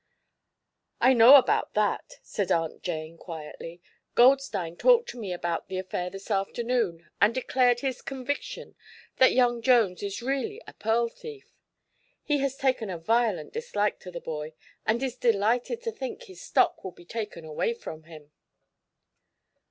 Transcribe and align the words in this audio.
"I 0.99 1.13
know 1.13 1.35
about 1.35 1.75
that," 1.75 2.15
said 2.23 2.51
Aunt 2.51 2.81
Jane, 2.81 3.19
quietly. 3.19 3.81
"Goldstein 4.15 4.75
talked 4.75 5.09
to 5.09 5.19
me 5.19 5.31
about 5.31 5.67
the 5.67 5.77
affair 5.77 6.09
this 6.09 6.31
afternoon 6.31 7.07
and 7.21 7.35
declared 7.35 7.81
his 7.81 8.01
conviction 8.01 8.73
that 9.17 9.31
young 9.33 9.61
Jones 9.61 10.01
is 10.01 10.23
really 10.23 10.59
a 10.65 10.73
pearl 10.73 11.07
thief. 11.07 11.53
He 12.23 12.39
has 12.39 12.55
taken 12.57 12.89
a 12.89 12.97
violent 12.97 13.53
dislike 13.53 13.99
to 13.99 14.09
the 14.09 14.19
boy 14.21 14.53
and 14.87 15.03
is 15.03 15.15
delighted 15.15 15.83
to 15.83 15.91
think 15.91 16.23
his 16.23 16.41
stock 16.41 16.83
will 16.83 16.93
be 16.93 17.05
taken 17.05 17.45
away 17.45 17.75
from 17.75 18.05
him." 18.05 18.31